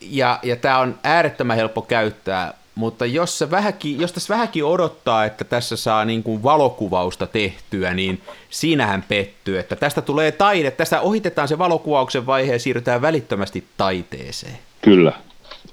ja, 0.00 0.38
ja 0.42 0.56
tämä 0.56 0.78
on 0.78 0.98
äärettömän 1.04 1.56
helppo 1.56 1.82
käyttää, 1.82 2.54
mutta 2.74 3.06
jos, 3.06 3.38
se 3.38 3.50
vähäkin, 3.50 4.00
jos 4.00 4.12
tässä 4.12 4.34
vähänkin 4.34 4.64
odottaa, 4.64 5.24
että 5.24 5.44
tässä 5.44 5.76
saa 5.76 6.04
niin 6.04 6.22
kuin 6.22 6.42
valokuvausta 6.42 7.26
tehtyä, 7.26 7.94
niin 7.94 8.22
siinähän 8.50 9.04
pettyy, 9.08 9.58
että 9.58 9.76
tästä 9.76 10.02
tulee 10.02 10.32
taide, 10.32 10.70
tästä 10.70 11.00
ohitetaan 11.00 11.48
se 11.48 11.58
valokuvauksen 11.58 12.26
vaihe 12.26 12.52
ja 12.52 12.58
siirrytään 12.58 13.02
välittömästi 13.02 13.64
taiteeseen. 13.76 14.58
Kyllä, 14.82 15.12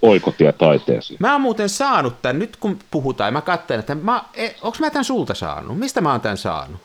oikotie 0.02 0.52
taiteeseen. 0.52 1.18
Mä 1.20 1.32
oon 1.32 1.42
muuten 1.42 1.70
saanut 1.70 2.22
tämän, 2.22 2.40
nyt 2.40 2.56
kun 2.56 2.80
puhutaan, 2.92 3.34
mä 3.34 3.42
katselen, 3.42 3.80
että 3.80 3.96
mä, 3.96 4.24
e, 4.34 4.50
onko 4.62 4.78
mä 4.80 4.90
tämän 4.90 5.06
sulta 5.06 5.34
saanut? 5.34 5.80
Mistä 5.80 6.02
mä 6.02 6.12
oon 6.12 6.22
tämän 6.22 6.38
saanut? 6.38 6.80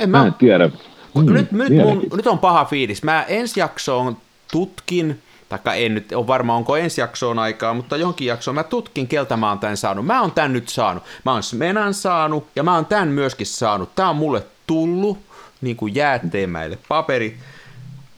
En 0.00 0.10
mä, 0.10 0.18
mä 0.18 0.26
en 0.26 0.34
tiedä. 0.34 0.70
Mm, 1.14 1.32
nyt, 1.32 1.52
nyt, 1.52 1.72
mun, 1.72 2.06
nyt 2.16 2.26
on 2.26 2.38
paha 2.38 2.64
fiilis. 2.64 3.02
Mä 3.02 3.22
ensi 3.22 3.60
jaksoon 3.60 4.16
tutkin, 4.52 5.22
taikka 5.48 5.74
en 5.74 5.94
nyt 5.94 6.12
ole 6.12 6.26
varma, 6.26 6.56
onko 6.56 6.76
ensi 6.76 7.00
jaksoon 7.00 7.38
aikaa, 7.38 7.74
mutta 7.74 7.96
jonkin 7.96 8.26
jaksoon 8.26 8.54
mä 8.54 8.62
tutkin, 8.62 9.08
keltä 9.08 9.36
mä 9.36 9.48
oon 9.48 9.58
tämän 9.58 9.76
saanut. 9.76 10.06
Mä 10.06 10.20
oon 10.20 10.32
tämän 10.32 10.52
nyt 10.52 10.68
saanut. 10.68 11.02
Mä 11.24 11.32
oon 11.32 11.42
Smenan 11.42 11.94
saanut 11.94 12.46
ja 12.56 12.62
mä 12.62 12.74
oon 12.74 12.86
tämän 12.86 13.08
myöskin 13.08 13.46
saanut. 13.46 13.94
Tää 13.94 14.08
on 14.08 14.16
mulle 14.16 14.46
tullut, 14.66 15.18
niin 15.60 15.76
kuin 15.76 15.94
jäätteenmäille 15.94 16.78
paperi. 16.88 17.38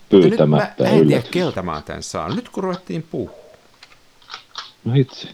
Pyytämättä. 0.08 0.84
Nyt 0.84 0.92
mä, 0.92 0.98
en 0.98 1.06
tiedä, 1.06 1.22
keltä 1.30 1.62
mä 1.62 1.72
oon 1.72 1.82
tämän 1.82 2.02
saanut. 2.02 2.36
Nyt 2.36 2.48
kun 2.48 2.64
ruvettiin 2.64 3.02
puhua. 3.02 3.36
No 4.84 4.94
itse. 4.94 5.28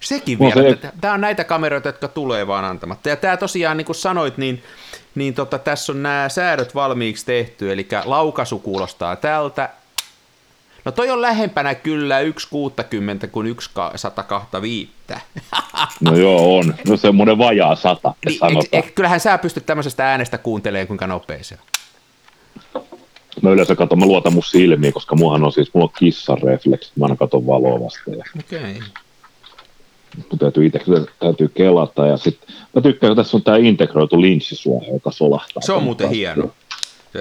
Sekin 0.00 0.38
vielä. 0.38 0.76
Se... 0.76 0.92
Tämä 1.00 1.14
on 1.14 1.20
näitä 1.20 1.44
kameroita, 1.44 1.88
jotka 1.88 2.08
tulee 2.08 2.46
vaan 2.46 2.64
antamatta. 2.64 3.08
Ja 3.08 3.16
tämä 3.16 3.36
tosiaan, 3.36 3.76
niin 3.76 3.84
kuin 3.84 3.96
sanoit, 3.96 4.38
niin, 4.38 4.62
niin 5.14 5.34
tota, 5.34 5.58
tässä 5.58 5.92
on 5.92 6.02
nämä 6.02 6.28
säädöt 6.28 6.74
valmiiksi 6.74 7.26
tehty, 7.26 7.72
eli 7.72 7.88
laukaisu 8.04 8.58
kuulostaa 8.58 9.16
tältä. 9.16 9.70
No 10.88 10.92
toi 10.92 11.10
on 11.10 11.22
lähempänä 11.22 11.74
kyllä 11.74 12.22
1,60 12.22 13.26
kuin 13.32 13.46
1,125. 13.46 14.90
No 16.00 16.16
joo, 16.16 16.58
on. 16.58 16.74
No 16.88 16.96
semmoinen 16.96 17.38
vajaa 17.38 17.76
sata, 17.76 18.14
niin, 18.26 18.40
e, 18.72 18.78
e, 18.78 18.82
kyllähän 18.82 19.20
sä 19.20 19.38
pystyt 19.38 19.66
tämmöisestä 19.66 20.10
äänestä 20.10 20.38
kuuntelemaan, 20.38 20.86
kuinka 20.86 21.06
nopea 21.06 21.38
se 21.42 21.58
on. 22.74 22.82
Mä 23.42 23.50
yleensä 23.50 23.76
katson, 23.76 23.98
mä 23.98 24.06
luotan 24.06 24.32
mun 24.32 24.42
silmiin, 24.42 24.92
koska 24.92 25.16
muahan 25.16 25.44
on 25.44 25.52
siis, 25.52 25.74
mulla 25.74 25.84
on 25.84 25.92
kissan 25.98 26.38
refleksi, 26.42 26.92
mä 26.96 27.04
aina 27.04 27.16
katson 27.16 27.46
valoa 27.46 27.80
vasta. 27.80 28.00
Okei. 28.38 28.58
Okay. 28.60 28.74
Mun 30.16 30.38
täytyy 30.38 30.66
itse 30.66 30.80
täytyy 31.20 31.48
kelata 31.48 32.06
ja 32.06 32.16
sitten 32.16 32.54
mä 32.74 32.80
tykkään, 32.80 33.12
että 33.12 33.22
tässä 33.22 33.36
on 33.36 33.42
tämä 33.42 33.56
integroitu 33.56 34.20
linssisuoja, 34.20 34.92
joka 34.92 35.10
solahtaa. 35.10 35.62
Se 35.62 35.72
on 35.72 35.82
muuten 35.82 36.10
hieno. 36.10 36.50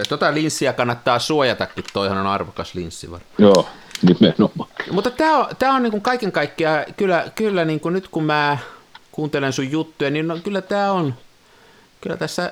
Tota 0.10 0.34
linssiä 0.34 0.74
kannattaa 0.74 1.20
suojatakin, 1.20 1.84
toihan 1.94 2.17
on 2.17 2.27
arvokas 2.27 2.75
linssi 2.75 3.12
varmaan. 3.12 3.32
Joo, 3.38 3.67
nimenomaan. 4.01 4.70
Mutta 4.91 5.12
tämä 5.12 5.38
on, 5.38 5.46
tää 5.60 5.74
on 5.74 5.84
niinku 5.84 6.00
kaiken 6.00 6.32
kaikkiaan, 6.32 6.86
kyllä, 6.98 7.25
kyllä 7.36 7.65
niinku 7.65 7.89
nyt 7.89 8.08
kun 8.08 8.24
mä 8.24 8.58
kuuntelen 9.12 9.53
sun 9.53 9.72
juttuja, 9.72 10.10
niin 10.10 10.27
no, 10.27 10.38
kyllä 10.44 10.62
tämä 10.62 10.91
on, 10.91 11.13
kyllä 12.07 12.17
tässä 12.17 12.51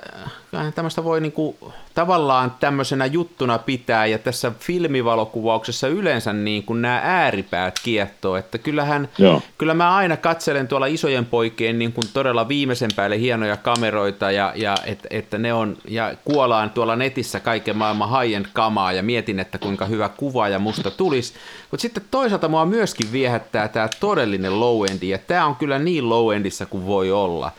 tämmöistä 0.75 1.03
voi 1.03 1.21
niinku, 1.21 1.73
tavallaan 1.93 2.55
tämmöisenä 2.59 3.05
juttuna 3.05 3.57
pitää, 3.57 4.05
ja 4.05 4.17
tässä 4.17 4.51
filmivalokuvauksessa 4.59 5.87
yleensä 5.87 6.33
niin 6.33 6.63
kuin 6.63 6.81
nämä 6.81 7.01
ääripäät 7.03 7.79
kiehtoo, 7.83 8.35
että 8.35 8.57
kyllähän, 8.57 9.09
Joo. 9.17 9.41
kyllä 9.57 9.73
mä 9.73 9.95
aina 9.95 10.17
katselen 10.17 10.67
tuolla 10.67 10.85
isojen 10.85 11.25
poikien 11.25 11.79
niin 11.79 11.93
kuin 11.93 12.07
todella 12.13 12.47
viimeisen 12.47 12.91
päälle 12.95 13.19
hienoja 13.19 13.57
kameroita, 13.57 14.31
ja, 14.31 14.53
ja 14.55 14.75
että 14.85 15.07
että 15.11 15.37
ne 15.37 15.53
on, 15.53 15.77
ja 15.87 16.13
kuolaan 16.25 16.69
tuolla 16.69 16.95
netissä 16.95 17.39
kaiken 17.39 17.77
maailman 17.77 18.21
high 18.21 18.49
kamaa, 18.53 18.93
ja 18.93 19.03
mietin, 19.03 19.39
että 19.39 19.57
kuinka 19.57 19.85
hyvä 19.85 20.09
kuva 20.09 20.49
ja 20.49 20.59
musta 20.59 20.91
tulisi, 20.91 21.33
mutta 21.71 21.81
sitten 21.81 22.03
toisaalta 22.11 22.47
mua 22.47 22.65
myöskin 22.65 23.11
viehättää 23.11 23.67
tämä 23.67 23.89
todellinen 23.99 24.59
low 24.59 24.85
endi, 24.91 25.09
ja 25.09 25.17
tämä 25.17 25.45
on 25.45 25.55
kyllä 25.55 25.79
niin 25.79 26.09
low 26.09 26.35
endissa 26.35 26.65
kuin 26.65 26.85
voi 26.85 27.11
olla. 27.11 27.51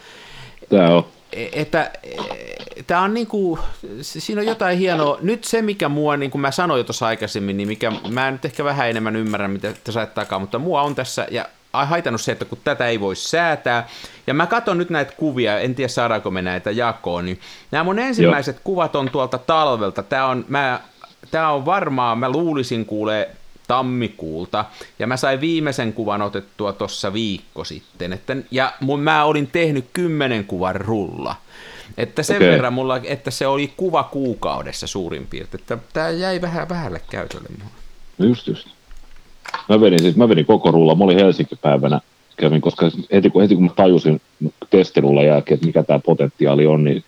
Tämä 0.69 0.89
on 0.89 1.05
että 1.33 1.91
tämä 2.87 3.01
on 3.01 3.15
niin 3.15 3.27
kuin, 3.27 3.61
siinä 4.01 4.41
on 4.41 4.47
jotain 4.47 4.79
hienoa. 4.79 5.19
Nyt 5.21 5.45
se, 5.45 5.63
mikä 5.63 5.89
mua, 5.89 6.17
niin 6.17 6.31
kuin 6.31 6.43
mä 6.43 6.51
sanoin 6.51 6.79
jo 6.79 6.85
tuossa 6.85 7.07
aikaisemmin, 7.07 7.57
niin 7.57 7.69
mikä 7.69 7.93
mä 8.11 8.31
nyt 8.31 8.45
ehkä 8.45 8.65
vähän 8.65 8.91
enemmän 8.91 9.17
ymmärrän, 9.17 9.51
mitä 9.51 9.73
te 9.85 9.93
sait 9.93 10.15
takaa, 10.15 10.39
mutta 10.39 10.59
mua 10.59 10.83
on 10.83 10.95
tässä, 10.95 11.27
ja 11.31 11.49
haitannut 11.73 12.21
se, 12.21 12.33
että 12.33 12.45
kun 12.45 12.59
tätä 12.65 12.87
ei 12.87 13.01
voi 13.01 13.17
säätää, 13.17 13.89
ja 14.27 14.35
mä 14.35 14.47
katson 14.47 14.79
nyt 14.79 14.91
näitä 14.91 15.13
kuvia, 15.17 15.59
en 15.59 15.75
tiedä 15.75 15.89
saadaanko 15.89 16.31
me 16.31 16.43
näitä 16.43 16.71
jakoon, 16.71 17.25
niin 17.25 17.41
nämä 17.71 17.85
mun 17.85 17.99
ensimmäiset 17.99 18.57
Joo. 18.57 18.63
kuvat 18.65 18.97
on 18.97 19.11
tuolta 19.11 19.39
talvelta, 19.39 20.03
tämä 20.03 20.27
on, 20.27 20.45
mä, 20.49 20.81
tämä 21.31 21.51
on 21.51 21.65
varmaan, 21.65 22.19
mä 22.19 22.31
luulisin 22.31 22.87
kuulee 22.87 23.37
tammikuulta, 23.69 24.65
ja 24.99 25.07
mä 25.07 25.17
sain 25.17 25.41
viimeisen 25.41 25.93
kuvan 25.93 26.23
otettua 26.23 26.73
tuossa 26.73 27.13
viikko 27.13 27.65
sitten, 27.65 28.13
että, 28.13 28.37
ja 28.51 28.73
mun, 28.81 29.01
mä 29.01 29.25
olin 29.25 29.47
tehnyt 29.47 29.85
kymmenen 29.93 30.45
kuvan 30.45 30.75
rulla, 30.75 31.35
että 31.97 32.23
sen 32.23 32.37
okay. 32.37 32.49
verran 32.49 32.73
mulla, 32.73 33.01
että 33.05 33.31
se 33.31 33.47
oli 33.47 33.73
kuva 33.77 34.05
kuukaudessa 34.05 34.87
suurin 34.87 35.27
piirtein, 35.27 35.61
että 35.61 35.79
tämä 35.93 36.11
jäi 36.11 36.41
vähän 36.41 36.69
vähälle 36.69 37.03
käytölle 37.11 37.49
mulle. 37.59 38.31
Just 38.31 38.47
just. 38.47 38.69
Mä 39.69 39.81
vedin, 39.81 40.03
siis, 40.03 40.17
mä 40.17 40.29
vedin 40.29 40.47
koko 40.47 40.71
rulla, 40.71 40.95
mä 40.95 41.05
olin 41.05 41.19
Helsinki-päivänä, 41.19 42.01
kävin, 42.37 42.61
koska 42.61 42.91
heti 43.13 43.31
kun, 43.31 43.43
heti 43.43 43.55
kun 43.55 43.65
mä 43.65 43.71
tajusin 43.77 44.21
testirulla 44.71 45.23
jälkeen, 45.23 45.55
että 45.55 45.67
mikä 45.67 45.83
tämä 45.83 45.99
potentiaali 45.99 46.67
on, 46.67 46.85
niin 46.85 47.05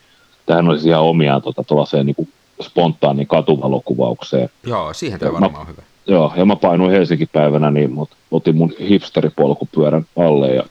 tähän 0.46 0.68
olisi 0.68 0.88
ihan 0.88 1.02
omiaan 1.02 1.42
tota, 1.42 1.64
tuollaiseen 1.64 2.06
niin 2.06 2.28
spontaaniin 2.62 3.26
katuvalokuvaukseen. 3.26 4.50
Joo, 4.66 4.94
siihen 4.94 5.20
tämä 5.20 5.32
varmaan 5.32 5.60
on 5.60 5.68
hyvä. 5.68 5.82
Joo, 6.08 6.32
ja 6.36 6.44
mä 6.44 6.56
painuin 6.56 6.90
Helsinki-päivänä, 6.90 7.70
niin 7.70 7.92
mut 7.92 8.10
otin 8.30 8.56
mun 8.56 8.72
hipsteripolkupyörän 8.88 10.06
alle 10.16 10.48
ja 10.48 10.62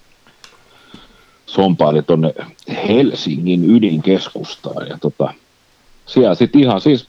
sompaili 1.45 2.01
tonne 2.01 2.33
Helsingin 2.87 3.75
ydinkeskustaan. 3.75 4.87
Ja 4.87 4.97
tota, 5.01 5.33
siellä 6.05 6.35
sitten 6.35 6.61
ihan 6.61 6.81
siis 6.81 7.07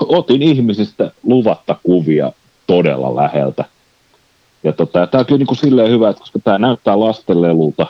otin 0.00 0.42
ihmisistä 0.42 1.10
luvatta 1.22 1.76
kuvia 1.82 2.32
todella 2.66 3.16
läheltä. 3.16 3.64
Ja 4.62 4.72
tota, 4.72 5.06
tämä 5.06 5.20
on 5.20 5.26
kyllä 5.26 5.38
niinku 5.38 5.54
silleen 5.54 5.90
hyvä, 5.90 6.10
että 6.10 6.20
koska 6.20 6.38
tämä 6.38 6.58
näyttää 6.58 7.00
lastenlelulta, 7.00 7.86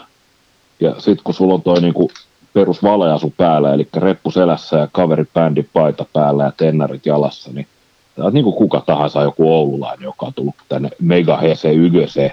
ja 0.80 0.94
sitten 0.98 1.24
kun 1.24 1.34
sulla 1.34 1.54
on 1.54 1.62
toi 1.62 1.80
niinku 1.80 2.10
perus 2.52 2.82
valeasu 2.82 3.34
päällä, 3.36 3.74
eli 3.74 3.88
reppu 3.96 4.30
selässä 4.30 4.76
ja 4.76 4.88
kaveri 4.92 5.24
bändin 5.34 5.68
paita 5.72 6.06
päällä 6.12 6.44
ja 6.44 6.52
tennarit 6.56 7.06
jalassa, 7.06 7.50
niin 7.52 7.66
Tämä 8.16 8.30
niin 8.30 8.44
kuin 8.44 8.56
kuka 8.56 8.82
tahansa 8.86 9.22
joku 9.22 9.52
oululainen, 9.52 10.04
joka 10.04 10.26
on 10.26 10.34
tullut 10.34 10.54
tänne 10.68 10.90
Megahese 11.00 11.74
Ygöse 11.74 12.32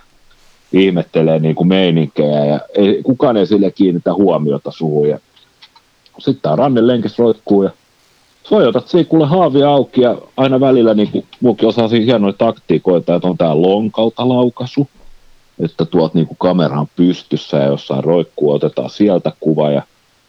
ihmettelee 0.73 1.39
niin 1.39 1.55
kuin 1.55 1.67
meininkejä 1.67 2.45
ja 2.45 2.59
ei, 2.75 3.03
kukaan 3.03 3.37
ei 3.37 3.45
sille 3.45 3.71
kiinnitä 3.71 4.13
huomiota 4.13 4.71
suhun. 4.71 5.09
Ja 5.09 5.19
sitten 6.19 6.41
tämä 6.41 6.55
ranne 6.55 6.87
lenkis 6.87 7.19
roikkuu 7.19 7.63
ja 7.63 7.69
sojotat 8.43 8.91
kuule 9.09 9.25
haavi 9.25 9.63
auki 9.63 10.01
ja 10.01 10.17
aina 10.37 10.59
välillä 10.59 10.93
niin 10.93 11.11
kuin, 11.11 11.25
muukin 11.41 11.69
osaa 11.69 11.87
siinä 11.87 12.05
hienoja 12.05 12.33
taktiikoita, 12.33 13.15
että 13.15 13.27
on 13.27 13.37
tämä 13.37 13.61
lonkauta 13.61 14.29
laukaisu, 14.29 14.87
että 15.59 15.85
tuot 15.85 16.13
niin 16.13 16.27
kuin 16.27 16.37
kameran 16.37 16.87
pystyssä 16.95 17.57
ja 17.57 17.65
jossain 17.65 18.03
roikkuu, 18.03 18.51
otetaan 18.51 18.89
sieltä 18.89 19.31
kuva 19.39 19.71
ja 19.71 19.81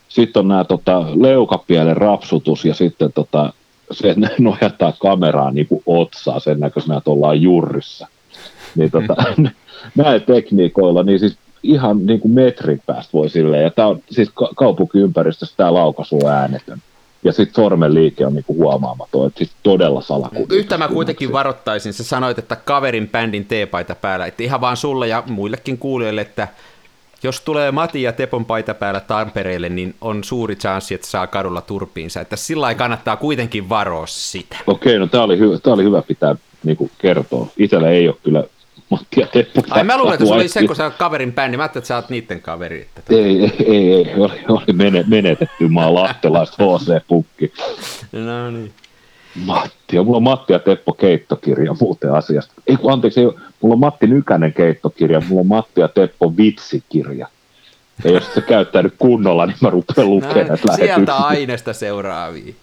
sitten 0.08 0.40
on 0.40 0.48
nämä 0.48 0.64
tota, 0.64 1.04
leukapielen 1.14 1.96
rapsutus 1.96 2.64
ja 2.64 2.74
sitten 2.74 3.12
tota, 3.12 3.52
se 3.92 4.14
nojataan 4.38 4.92
kameraan 5.00 5.54
niin 5.54 5.66
kuin 5.66 5.82
otsaa 5.86 6.40
sen 6.40 6.60
näköisenä, 6.60 6.96
että 6.96 7.10
ollaan 7.10 7.42
jurrissa. 7.42 8.08
Niin 8.76 8.90
tota, 8.90 9.14
näillä 9.96 10.20
tekniikoilla, 10.20 11.02
niin 11.02 11.18
siis 11.18 11.36
ihan 11.62 12.06
niin 12.06 12.20
kuin 12.20 12.34
metrin 12.34 12.82
päästä 12.86 13.12
voi 13.12 13.30
silleen, 13.30 13.62
ja 13.62 13.70
tämä 13.70 13.88
on 13.88 14.00
siis 14.10 14.30
kaupunkiympäristössä 14.56 15.54
tämä 15.56 15.74
laukaisu 15.74 16.18
on 16.24 16.30
äänetön. 16.30 16.78
Ja 17.24 17.32
sitten 17.32 17.54
sormen 17.54 17.94
liike 17.94 18.26
on 18.26 18.34
niinku 18.34 18.54
huomaamaton, 18.54 19.26
että 19.26 19.38
siis 19.38 19.50
todella 19.62 20.00
salakuljetus. 20.00 20.56
Yhtä 20.56 20.78
mä 20.78 20.88
kuitenkin 20.88 21.32
varoittaisin, 21.32 21.92
sä 21.92 22.04
sanoit, 22.04 22.38
että 22.38 22.56
kaverin 22.56 23.08
bändin 23.08 23.44
teepaita 23.44 23.94
päällä, 23.94 24.26
että 24.26 24.42
ihan 24.42 24.60
vaan 24.60 24.76
sulle 24.76 25.08
ja 25.08 25.22
muillekin 25.26 25.78
kuulijoille, 25.78 26.20
että 26.20 26.48
jos 27.22 27.40
tulee 27.40 27.72
Mati 27.72 28.02
ja 28.02 28.12
Tepon 28.12 28.44
paita 28.44 28.74
päällä 28.74 29.00
Tampereelle, 29.00 29.68
niin 29.68 29.94
on 30.00 30.24
suuri 30.24 30.56
chanssi, 30.56 30.94
että 30.94 31.06
saa 31.06 31.26
kadulla 31.26 31.60
turpiinsa. 31.60 32.20
Että 32.20 32.36
sillä 32.36 32.74
kannattaa 32.74 33.16
kuitenkin 33.16 33.68
varoa 33.68 34.06
sitä. 34.06 34.56
Okei, 34.66 34.98
no 34.98 35.06
tämä 35.06 35.24
oli, 35.24 35.38
hyvä, 35.38 35.58
oli 35.64 35.84
hyvä 35.84 36.02
pitää 36.02 36.36
niin 36.64 36.76
kuin 36.76 36.90
kertoa. 36.98 37.46
Itellä 37.56 37.90
ei 37.90 38.08
ole 38.08 38.16
kyllä 38.22 38.44
Matti 38.90 39.20
ja 39.20 39.26
Teppo. 39.26 39.62
Ai 39.70 39.84
mä 39.84 39.98
luulen, 39.98 40.14
että 40.14 40.26
se 40.26 40.34
oli 40.34 40.48
se, 40.48 40.66
kun 40.66 40.76
sä 40.76 40.84
oot 40.84 40.94
kaverin 40.94 41.32
bändi. 41.32 41.56
Mä 41.56 41.62
ajattelin, 41.62 41.80
että 41.82 41.88
sä 41.88 41.96
oot 41.96 42.10
niiden 42.10 42.40
kaveri. 42.40 42.80
Että 42.80 43.00
tota- 43.00 43.16
ei, 43.16 43.42
ei, 43.42 43.52
ei, 43.66 43.92
ei, 43.92 44.14
oli, 44.16 44.40
oli 44.48 45.02
menetetty. 45.06 45.68
Mä 45.68 45.84
oon 45.84 45.94
lahtelais 45.94 46.50
HC-pukki. 46.50 47.52
No 48.12 48.50
niin. 48.50 48.72
Matti, 49.34 49.96
ja 49.96 50.02
mulla 50.02 50.16
on 50.16 50.22
Matti 50.22 50.52
ja 50.52 50.58
Teppo 50.58 50.92
keittokirja 50.92 51.74
muuten 51.80 52.14
asiasta. 52.14 52.52
Ei 52.66 52.76
kun 52.76 52.92
anteeksi, 52.92 53.20
ei, 53.20 53.26
mulla 53.60 53.72
on 53.72 53.80
Matti 53.80 54.06
Nykänen 54.06 54.52
keittokirja, 54.52 55.22
mulla 55.28 55.40
on 55.40 55.46
Matti 55.46 55.80
ja 55.80 55.88
Teppo 55.88 56.36
vitsikirja. 56.36 57.28
Ja 58.04 58.10
jos 58.10 58.34
se 58.34 58.40
käyttäydy 58.40 58.92
kunnolla, 58.98 59.46
niin 59.46 59.56
mä 59.60 59.70
rupean 59.70 60.10
lukemaan 60.10 60.46
näitä 60.48 60.76
Sieltä 60.76 61.14
aineesta 61.14 61.72
seuraavia. 61.72 62.54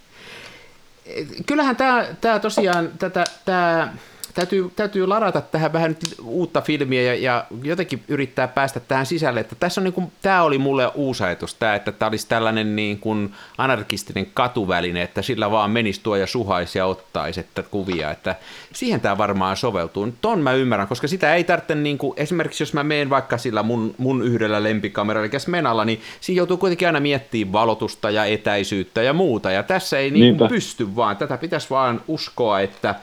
Kyllähän 1.45 1.75
tämä, 1.75 2.05
tämä 2.21 2.39
tosiaan, 2.39 2.89
tätä, 2.99 3.23
tämä, 3.45 3.93
täytyy, 4.39 4.71
täytyy 4.75 5.07
ladata 5.07 5.41
tähän 5.41 5.73
vähän 5.73 5.91
nyt 5.91 6.15
uutta 6.23 6.61
filmiä 6.61 7.01
ja, 7.01 7.15
ja 7.15 7.45
jotenkin 7.63 8.03
yrittää 8.07 8.47
päästä 8.47 8.79
tähän 8.79 9.05
sisälle. 9.05 9.39
Että 9.39 9.55
tässä 9.59 9.81
on 9.81 9.85
niin 9.85 9.93
kuin, 9.93 10.11
tämä 10.21 10.43
oli 10.43 10.57
mulle 10.57 10.91
uusi 10.93 11.23
ajatus, 11.23 11.53
tämä, 11.53 11.75
että 11.75 11.91
tämä 11.91 12.09
olisi 12.09 12.27
tällainen 12.27 12.75
niin 12.75 12.99
kuin 12.99 13.33
anarkistinen 13.57 14.27
katuväline, 14.33 15.01
että 15.01 15.21
sillä 15.21 15.51
vaan 15.51 15.71
menisi 15.71 16.01
tuo 16.03 16.15
ja 16.15 16.27
suhaisi 16.27 16.77
ja 16.77 16.85
ottaisi 16.85 17.39
että 17.39 17.63
kuvia. 17.63 18.11
Että 18.11 18.35
siihen 18.73 19.01
tämä 19.01 19.17
varmaan 19.17 19.57
soveltuu. 19.57 20.13
Ton 20.21 20.39
mä 20.39 20.53
ymmärrän, 20.53 20.87
koska 20.87 21.07
sitä 21.07 21.35
ei 21.35 21.43
tarvitse, 21.43 21.75
niin 21.75 21.97
kuin, 21.97 22.13
esimerkiksi 22.17 22.63
jos 22.63 22.73
mä 22.73 22.83
menen 22.83 23.09
vaikka 23.09 23.37
sillä 23.37 23.63
mun, 23.63 23.95
mun 23.97 24.23
yhdellä 24.23 24.63
lempikameralla, 24.63 25.29
eli 25.31 25.39
Menalla, 25.47 25.85
niin 25.85 26.01
siinä 26.21 26.37
joutuu 26.37 26.57
kuitenkin 26.57 26.87
aina 26.87 26.99
miettimään 26.99 27.53
valotusta 27.53 28.09
ja 28.09 28.25
etäisyyttä 28.25 29.01
ja 29.01 29.13
muuta. 29.13 29.51
Ja 29.51 29.63
tässä 29.63 29.97
ei 29.97 30.11
niin 30.11 30.37
kuin 30.37 30.49
pysty 30.49 30.95
vaan, 30.95 31.17
tätä 31.17 31.37
pitäisi 31.37 31.69
vaan 31.69 32.01
uskoa, 32.07 32.59
että 32.59 32.95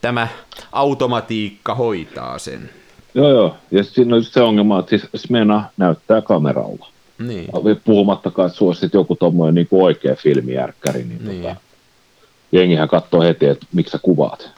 tämä 0.00 0.28
automatiikka 0.72 1.74
hoitaa 1.74 2.38
sen. 2.38 2.70
Joo, 3.14 3.30
joo. 3.30 3.56
Ja 3.70 3.84
siinä 3.84 4.14
on 4.14 4.20
just 4.20 4.32
se 4.32 4.40
ongelma, 4.40 4.78
että 4.78 4.90
siis 4.90 5.08
Smena 5.14 5.64
näyttää 5.76 6.22
kameralla. 6.22 6.86
Niin. 7.18 7.48
Puhumattakaan, 7.84 8.46
että 8.46 8.58
sulla 8.58 8.74
joku 8.92 9.16
tuommoinen 9.16 9.54
niin 9.54 9.68
oikea 9.70 10.14
filmijärkkäri, 10.14 11.04
niin, 11.04 11.24
niin. 11.24 11.42
Tota, 11.42 11.56
jengihän 12.52 12.88
katsoo 12.88 13.22
heti, 13.22 13.46
että 13.46 13.66
miksi 13.72 13.92
sä 13.92 13.98
kuvaat. 14.02 14.50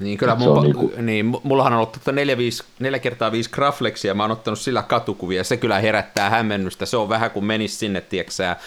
Niin, 0.00 0.18
kyllä 0.18 0.34
mulla, 0.34 0.62
niin 0.62 0.74
kuin... 0.74 1.06
niin, 1.06 1.26
mullahan 1.42 1.72
on 1.72 1.78
ollut 1.78 1.98
4, 2.12 2.38
5, 2.38 2.64
4 2.78 2.98
kertaa 2.98 3.32
5 3.32 3.50
graflexia, 3.50 4.14
mä 4.14 4.22
oon 4.22 4.30
ottanut 4.30 4.58
sillä 4.58 4.82
katukuvia, 4.82 5.44
se 5.44 5.56
kyllä 5.56 5.80
herättää 5.80 6.30
hämmennystä, 6.30 6.86
se 6.86 6.96
on 6.96 7.08
vähän 7.08 7.30
kuin 7.30 7.44
menisi 7.44 7.76
sinne, 7.76 8.00
tieksää, 8.00 8.60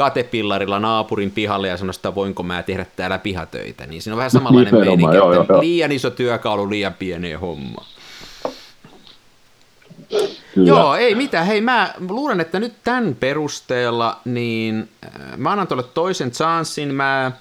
katepillarilla 0.00 0.78
naapurin 0.78 1.30
pihalle 1.30 1.68
ja 1.68 1.76
sanoi, 1.76 1.92
että 1.96 2.14
voinko 2.14 2.42
mä 2.42 2.62
tehdä 2.62 2.86
täällä 2.96 3.18
pihatöitä. 3.18 3.86
Niin 3.86 4.02
siinä 4.02 4.14
on 4.14 4.16
vähän 4.16 4.30
samanlainen 4.30 4.74
meininki, 4.74 5.16
joo, 5.16 5.32
että 5.32 5.52
joo, 5.52 5.60
liian 5.60 5.92
iso 5.92 6.10
työkalu, 6.10 6.70
liian 6.70 6.94
pieni 6.94 7.32
homma. 7.32 7.84
Kyllä. 10.54 10.68
Joo, 10.68 10.94
ei 10.94 11.14
mitään. 11.14 11.46
Hei, 11.46 11.60
mä 11.60 11.94
luulen, 12.08 12.40
että 12.40 12.60
nyt 12.60 12.74
tämän 12.84 13.16
perusteella, 13.20 14.20
niin 14.24 14.88
äh, 15.04 15.36
mä 15.36 15.50
annan 15.50 15.66
tuolle 15.66 15.82
toisen 15.82 16.30
chanssin, 16.30 16.94
mä 16.94 17.32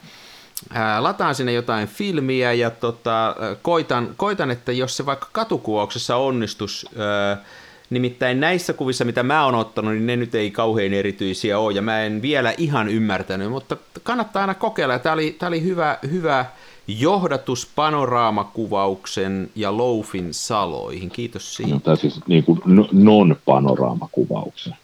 ää, 0.74 0.98
äh, 0.98 1.02
lataan 1.02 1.36
sinne 1.36 1.52
jotain 1.52 1.88
filmiä 1.88 2.54
ja 2.54 2.70
tota, 2.70 3.28
äh, 3.30 3.58
koitan, 3.62 4.14
koitan, 4.18 4.52
että 4.52 4.72
jos 4.72 4.98
se 4.98 5.06
vaikka 5.06 5.28
katukuvauksessa 5.32 6.16
onnistus, 6.16 6.86
ää, 6.98 7.38
Nimittäin 7.90 8.40
näissä 8.40 8.74
kuvissa, 8.74 9.06
mitä 9.06 9.24
mä 9.24 9.46
oon 9.46 9.56
ottanut, 9.56 9.94
niin 9.94 10.08
ne 10.08 10.16
nyt 10.16 10.36
ei 10.36 10.52
kauhean 10.52 10.94
erityisiä 10.94 11.60
ole, 11.60 11.74
ja 11.74 11.82
mä 11.82 12.02
en 12.02 12.22
vielä 12.22 12.54
ihan 12.58 12.88
ymmärtänyt, 12.88 13.50
mutta 13.50 13.78
kannattaa 14.04 14.42
aina 14.42 14.54
kokeilla. 14.54 15.00
Tämä 15.00 15.14
oli, 15.14 15.36
tämä 15.40 15.48
oli 15.48 15.64
hyvä, 15.64 15.98
hyvä 16.12 16.46
johdatus 16.88 17.72
panoraamakuvauksen 17.76 19.50
ja 19.56 19.78
loufin 19.78 20.34
saloihin. 20.34 21.10
Kiitos 21.10 21.56
siitä. 21.56 21.74
No, 21.74 21.80
tai 21.80 21.98
siis 21.98 22.28
niin 22.28 22.44
kuin 22.44 22.62
non-panoraamakuvauksen. 22.92 24.76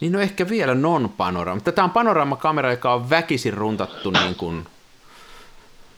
Niin 0.00 0.12
no 0.12 0.20
ehkä 0.20 0.48
vielä 0.48 0.74
non-panoraama. 0.74 1.60
Tämä 1.60 1.84
on 1.84 1.90
panoraamakamera, 1.90 2.70
joka 2.70 2.94
on 2.94 3.10
väkisin 3.10 3.54
runtattu 3.54 4.10
niin 4.10 4.34
kuin 4.34 4.66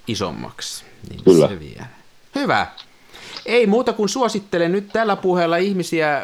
isommaksi. 0.08 0.84
Niin 1.08 1.24
Kyllä. 1.24 1.48
Se 1.48 1.60
vielä. 1.60 1.86
Hyvä. 2.34 2.66
Ei 3.46 3.66
muuta 3.66 3.92
kuin 3.92 4.08
suosittelen 4.08 4.72
nyt 4.72 4.88
tällä 4.92 5.16
puheella 5.16 5.56
ihmisiä 5.56 6.22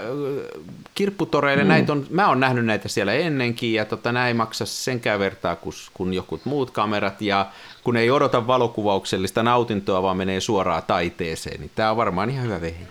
kirpputoreille. 0.95 1.65
Mm. 1.65 1.69
Näitä 1.69 1.93
on, 1.93 2.07
mä 2.11 2.29
oon 2.29 2.41
nähnyt 2.41 2.67
näitä 2.67 2.89
siellä 2.89 3.13
ennenkin 3.13 3.73
ja 3.73 3.85
tota, 3.85 4.13
näin 4.13 4.37
maksa 4.37 4.67
senkään 4.67 5.21
vertaa 5.21 5.57
kuin, 5.57 5.75
kuin 5.95 6.15
jokut 6.15 6.45
muut 6.45 6.71
kamerat. 6.71 7.23
Ja 7.23 7.47
kun 7.85 7.97
ei 7.97 8.11
odota 8.11 8.47
valokuvauksellista 8.47 9.43
nautintoa, 9.43 10.03
vaan 10.03 10.17
menee 10.17 10.41
suoraan 10.41 10.83
taiteeseen, 10.87 11.61
niin 11.61 11.71
tämä 11.75 11.91
on 11.91 11.97
varmaan 11.97 12.31
ihan 12.31 12.45
hyvä 12.45 12.61
vehje. 12.61 12.87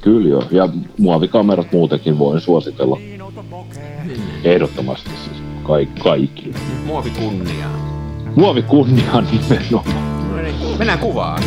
Kyllä 0.00 0.28
joo, 0.28 0.44
ja 0.50 0.68
muovikamerat 0.98 1.72
muutenkin 1.72 2.18
voin 2.18 2.40
suositella 2.40 2.98
ehdottomasti 4.44 5.10
siis 5.10 5.42
ka- 5.62 6.02
kaikille. 6.02 6.56
Muovi 6.84 7.10
kunniaa. 7.10 7.76
Muovi 8.36 8.62
kunniaan 8.62 9.28
nimenomaan. 9.32 10.14
Mennään 10.78 10.98
kuvaan. 10.98 11.42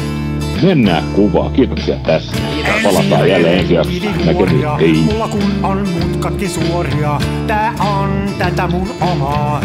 Mennään 0.64 1.04
kuvaa. 1.14 1.50
Kiitoksia 1.50 1.96
tästä. 1.96 2.38
Palataan 2.84 3.30
jälleen 3.30 3.60
ensi 3.60 3.74
jaksossa. 3.74 4.10
Näkemiin. 4.26 4.66
Ei. 4.80 4.94
Mulla 4.94 5.28
kun 5.28 5.52
on 5.64 5.88
mutkatkin 5.90 6.50
suoria, 6.50 7.20
tää 7.48 7.74
on 7.80 8.30
tätä 8.38 8.68
mun 8.68 8.90
omaa. 9.02 9.62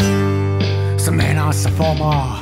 Se 0.97 1.11
menassa 1.11 1.71
fomaa. 1.79 2.41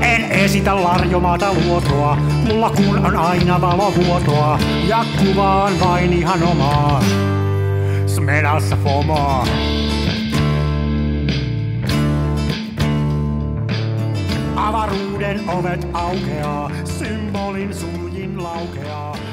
En 0.00 0.32
esitä 0.32 0.82
larjomaata 0.82 1.54
luotoa, 1.54 2.16
mulla 2.48 2.70
kun 2.70 3.06
on 3.06 3.16
aina 3.16 3.60
valovuotoa, 3.60 4.58
ja 4.88 5.04
kuvaan 5.18 5.80
vain 5.80 6.12
ihan 6.12 6.42
omaa. 6.42 7.04
Se 8.06 8.76
fomaa. 8.76 9.46
Avaruuden 14.92 15.48
ovet 15.48 15.86
aukeaa, 15.92 16.70
symbolin 16.84 17.74
suljin 17.74 18.42
laukeaa. 18.42 19.31